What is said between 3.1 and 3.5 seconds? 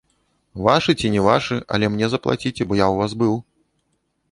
быў.